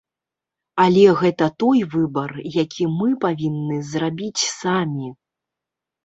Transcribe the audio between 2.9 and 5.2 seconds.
мы павінны зрабіць самі.